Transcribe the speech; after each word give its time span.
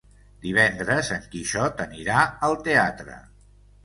Divendres 0.43 1.11
en 1.15 1.27
Quixot 1.35 1.83
anirà 1.85 2.23
al 2.47 2.57
teatre. 2.69 3.19